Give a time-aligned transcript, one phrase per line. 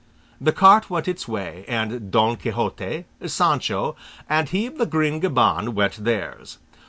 [0.41, 3.95] The cart went its way, and Don Quixote, Sancho,
[4.27, 6.57] and he of the green gaban went theirs.